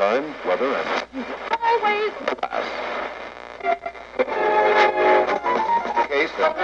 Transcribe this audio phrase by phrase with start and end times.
[0.00, 1.26] time, weather, and
[1.60, 2.12] Always.
[2.40, 2.64] class.
[6.08, 6.56] Case of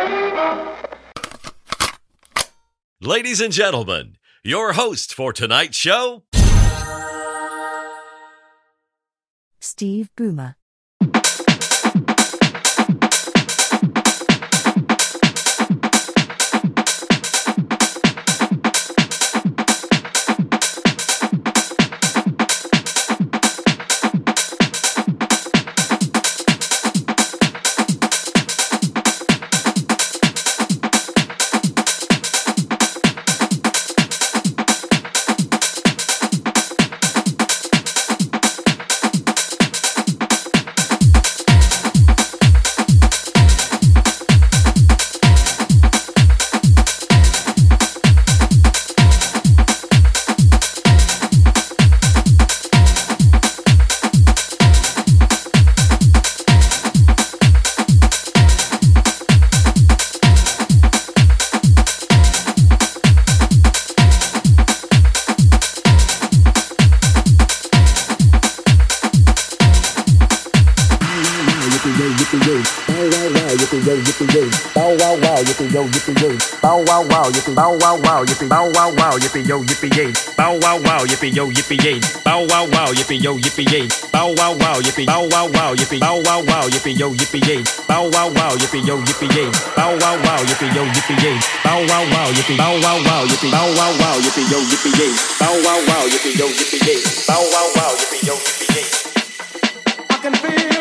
[3.03, 6.23] Ladies and gentlemen, your host for tonight's show,
[9.61, 10.57] Steve Boomer.
[77.79, 80.13] Bow wow wow, yippee bow wow wow, yippee yo, yippee yay.
[80.37, 82.01] Bow wow wow, yippee yo, yippee yay.
[82.25, 83.89] Bow wow wow, yippee yo, yippee yay.
[84.13, 87.63] Bow wow wow, yippee bow wow wow, yippee bow wow wow, yippee yo, yippee yay.
[87.89, 89.51] Bow wow wow, yippee yo, yippee yay.
[89.77, 91.39] Bow wow wow, yippee yo, yippee yay.
[91.65, 95.13] Bow wow wow, yippee bow wow wow, yippee bow wow wow, yippee yo, yippee yay.
[95.41, 97.01] Bow wow wow, yippee yo, yippee yay.
[97.29, 98.87] Bow wow wow, yippee yo, yippee yay.
[100.11, 100.76] I can feel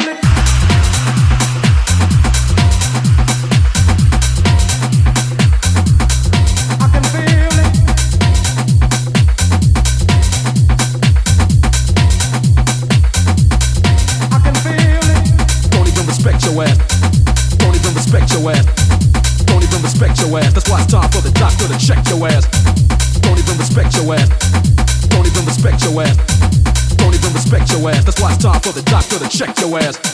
[29.77, 30.04] ass.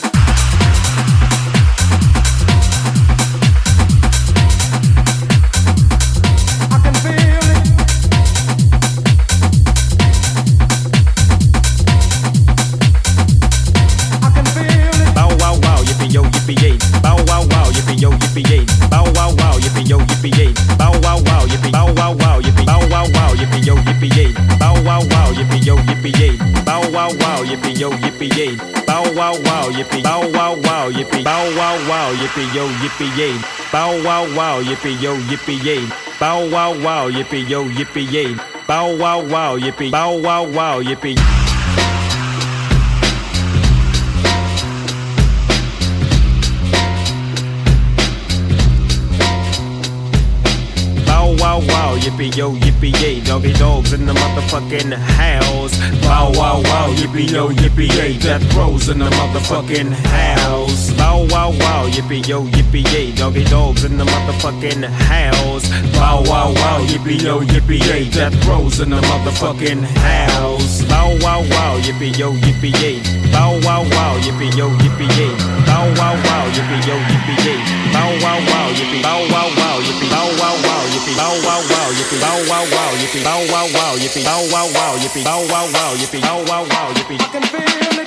[33.71, 35.87] Bow wow wow, yippee yo, yippee yay.
[36.19, 38.35] Bow wow wow, yippee yo, yippee yay.
[38.67, 41.15] Bow wow wow, yippee bow wow wow, yippee.
[51.05, 53.21] Bow wow wow, yippee yo, yippee yay.
[53.21, 56.00] Doggy Dogg's in the motherfucking house.
[56.31, 58.17] Bow wow wow, yippee yo, yippee yay.
[58.17, 60.91] Death Row's in the motherfucking house.
[60.93, 63.11] Bow wow wow, yippee yo, yippee yay.
[63.11, 65.67] Doggy Dogg's in the motherfucking house.
[65.91, 68.09] Bow wow wow, yippee yo, yippee yay.
[68.09, 70.83] Death Row's in the motherfucking house.
[70.85, 73.01] Bow wow wow, yippee yo, yippee yay.
[73.31, 75.35] Bow wow wow, yippee yo, yippee yay.
[75.67, 77.59] Bow wow wow, yippee yo, yippee yay.
[77.91, 79.80] Bow wow wow, yippee bow wow wow,
[82.11, 82.21] yippee.
[82.21, 83.23] Bow wow wow, yippee.
[83.23, 84.23] Bow wow wow, yippee.
[84.23, 85.23] Bow wow wow, yippee.
[85.23, 86.21] Bow wow wow, yippee.
[86.21, 87.21] Bow wow wow, yippee.
[87.21, 88.00] I can feel it.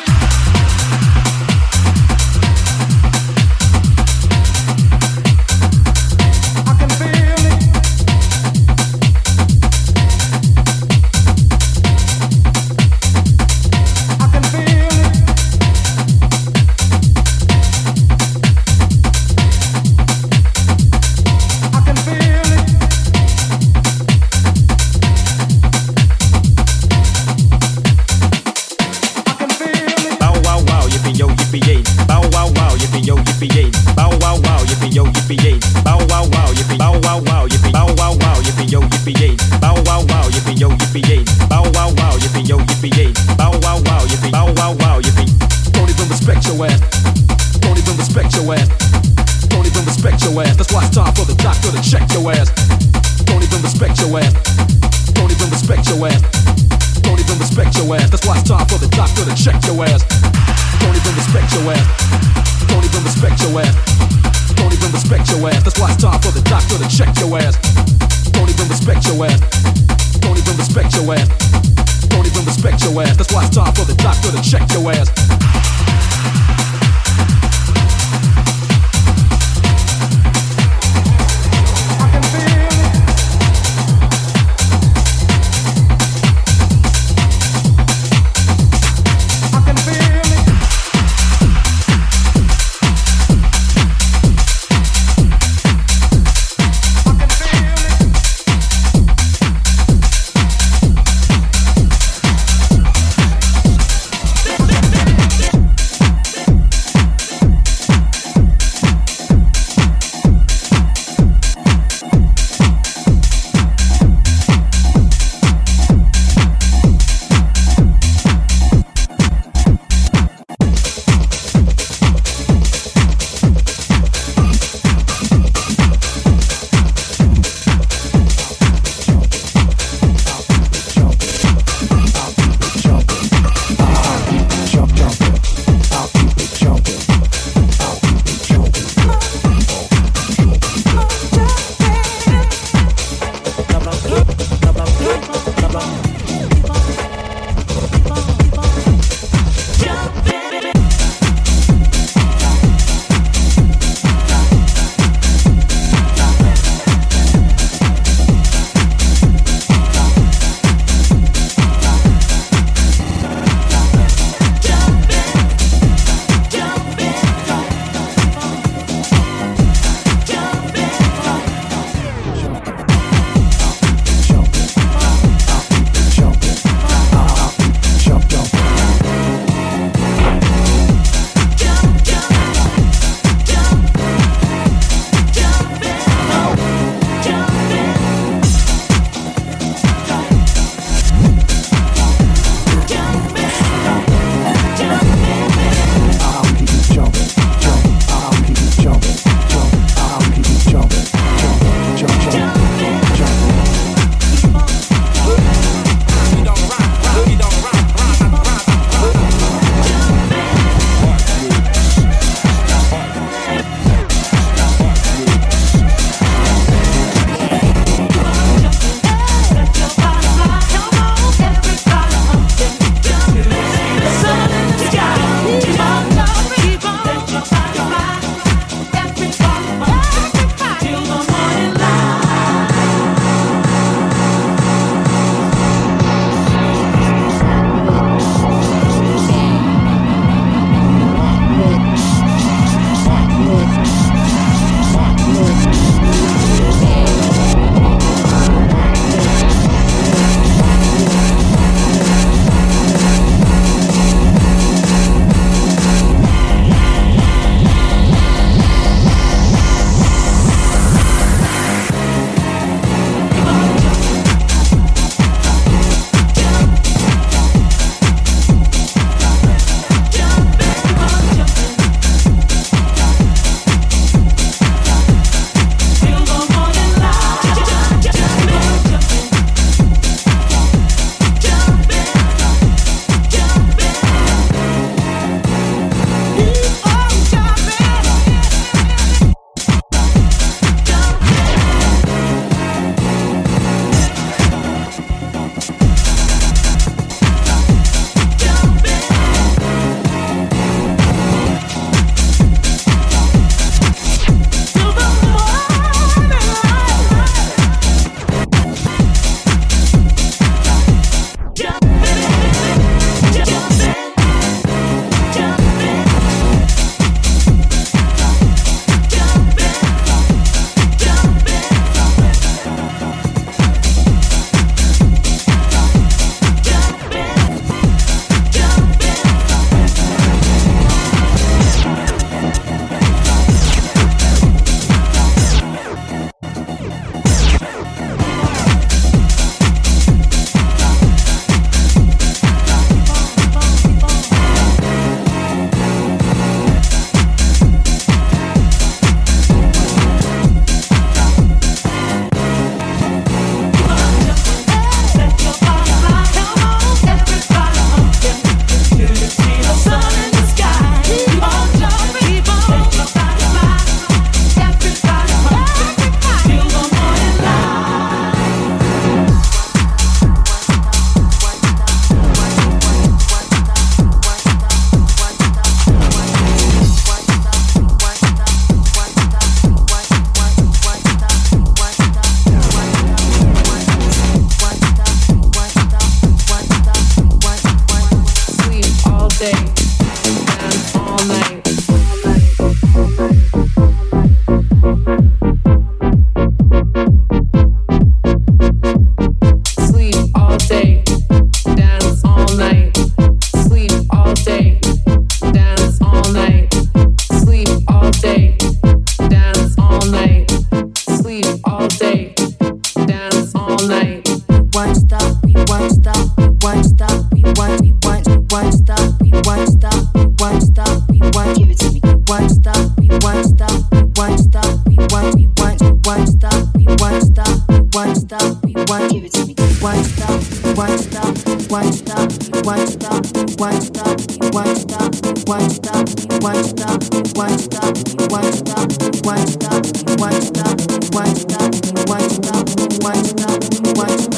[428.24, 428.84] stop, One.
[428.88, 429.16] want One.
[429.16, 429.46] it One.
[429.46, 429.54] me.
[429.80, 430.40] One stop,
[430.76, 431.36] one stop,
[431.70, 432.30] one stop,
[432.64, 433.22] one stop,
[433.60, 435.14] one stop, one stop, one stop,
[435.46, 436.08] one stop,
[436.40, 437.02] one stop,
[437.36, 439.84] one stop, one stop, one stop,
[440.20, 440.80] one stop,
[441.12, 441.78] one stop,
[442.08, 442.68] one stop,
[443.02, 444.33] one stop, one stop.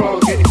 [0.00, 0.49] wrong.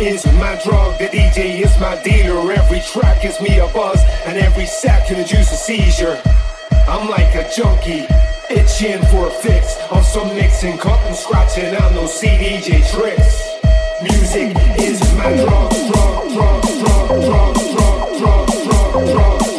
[0.00, 0.98] is my drug.
[0.98, 2.52] The DJ is my dealer.
[2.52, 6.20] Every track is me a buzz, and every sack can induce a seizure.
[6.88, 8.06] I'm like a junkie,
[8.50, 9.78] itching for a fix.
[9.90, 11.66] On some mixing, cutting, scratching.
[11.66, 13.48] I know no CDJ tricks.
[14.02, 19.40] Music is my drug, drug, drug, drug, drug, drug, drug, drug, drug.
[19.40, 19.49] drug.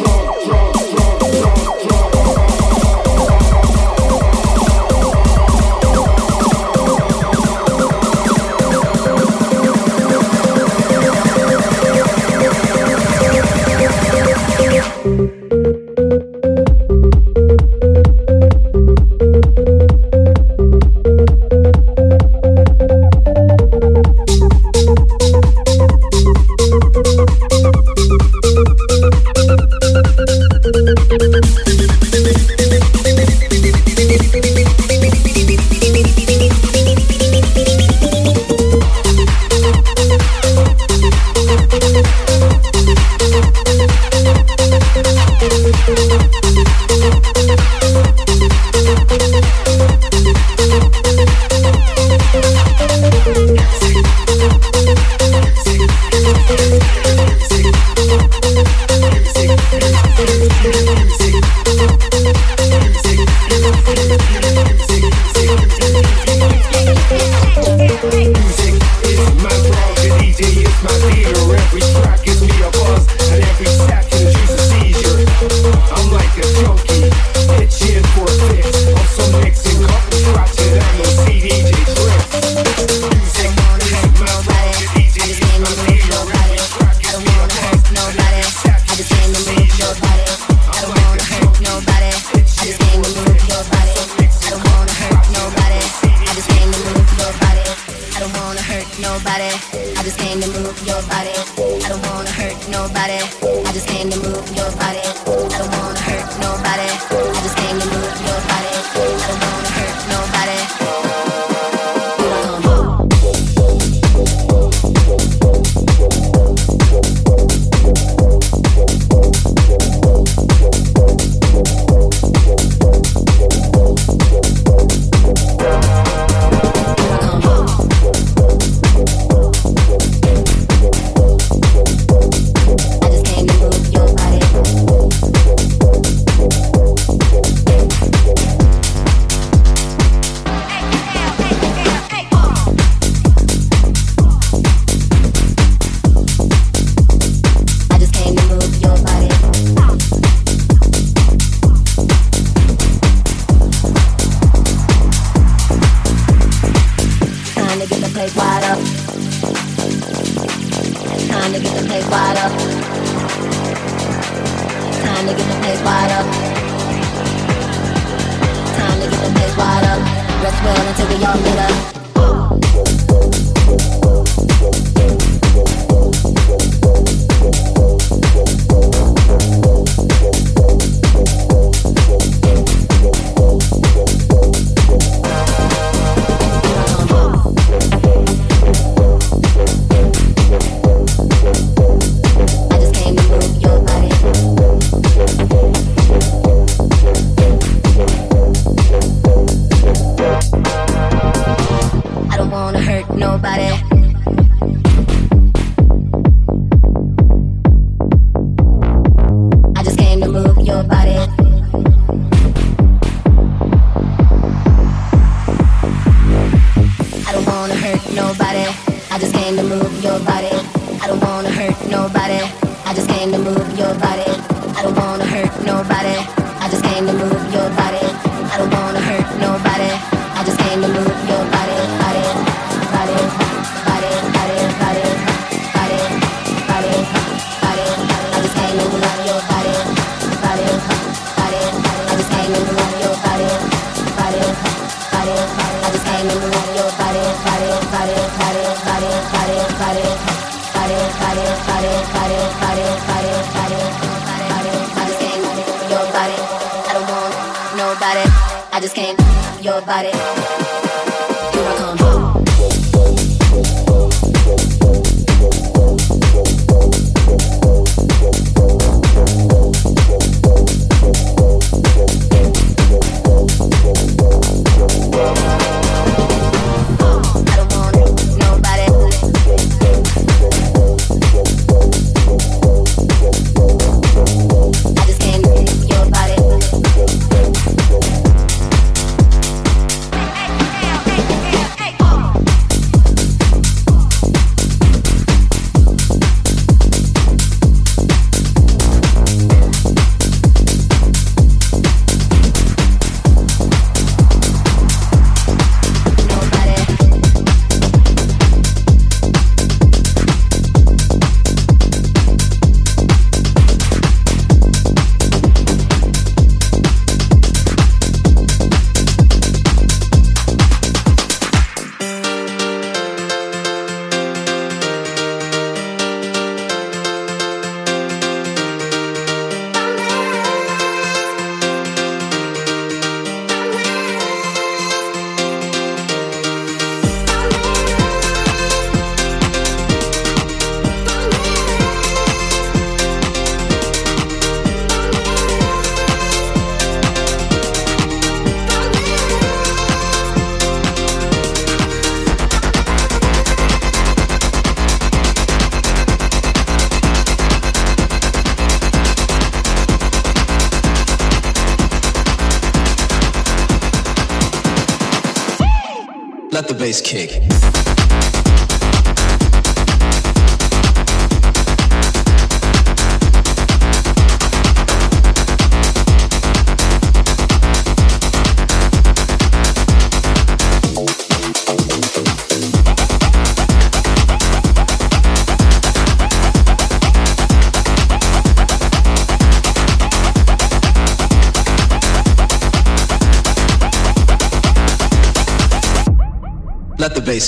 [367.12, 367.51] Kick.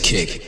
[0.00, 0.43] Kick.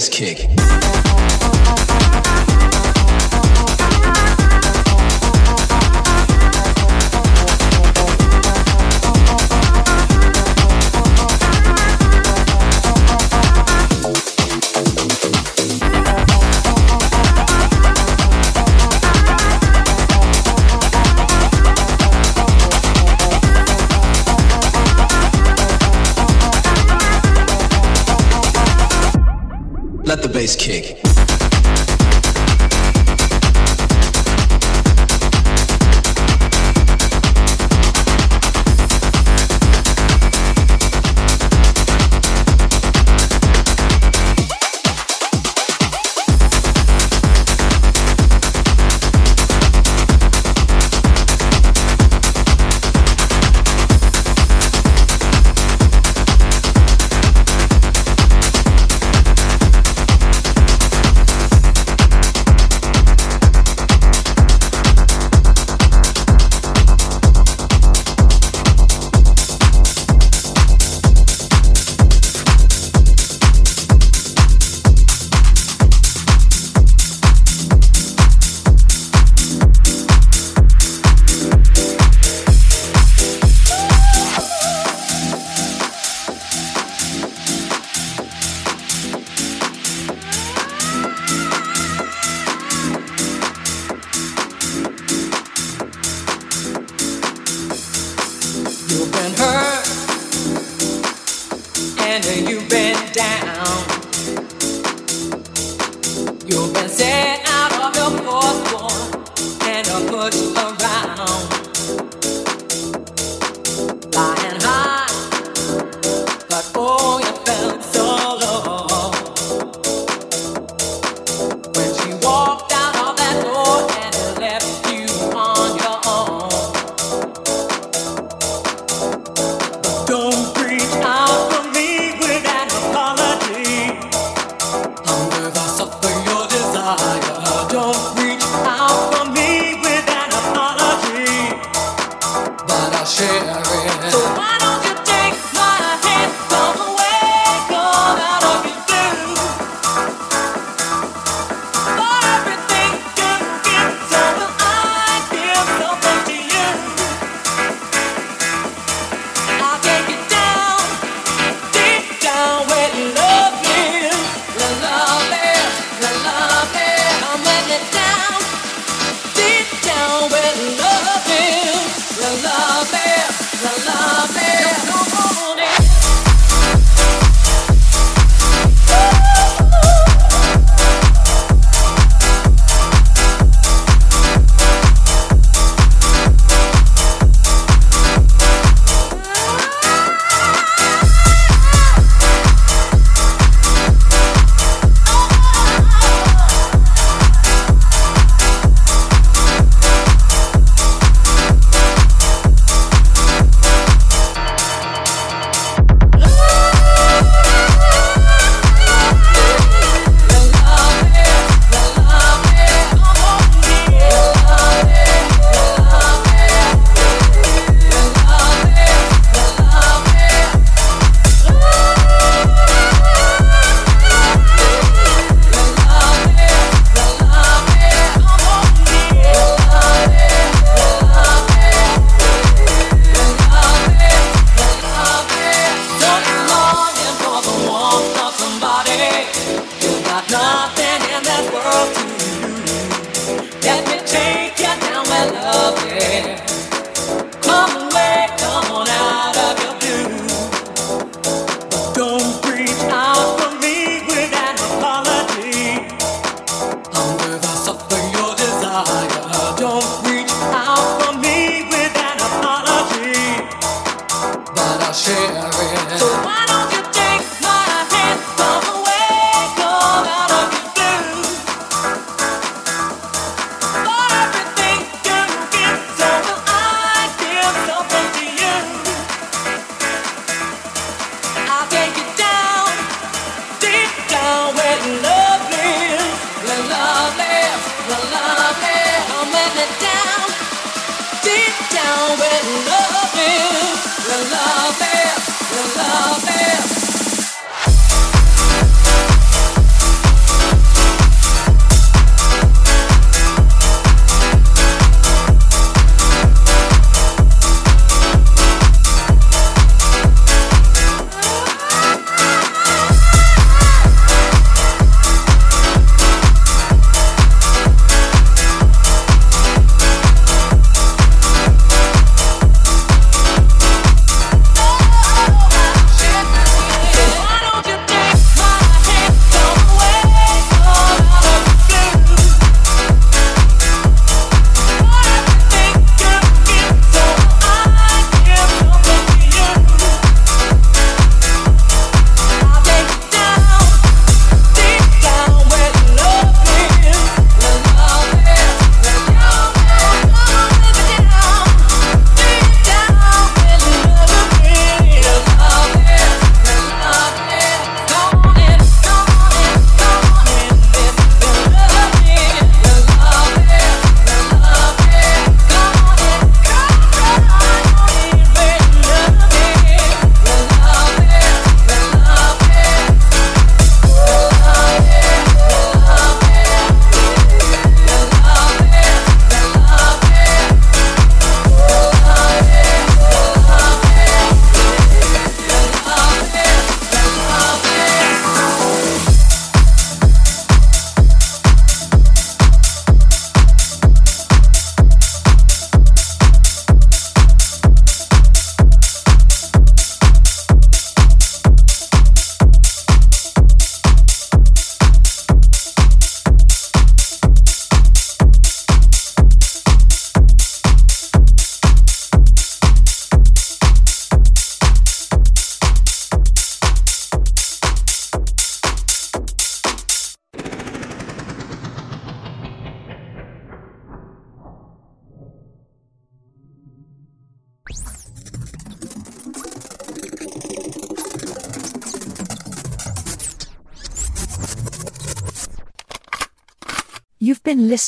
[0.00, 0.49] Bass kick.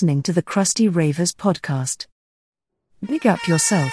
[0.03, 2.07] Listening to the Crusty Ravers podcast.
[3.07, 3.93] Big up yourself.